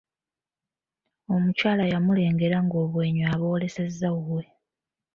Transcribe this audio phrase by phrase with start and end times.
[1.33, 4.43] Omukyala yamulengera ng'obwenyi abw'olesezza wuwe.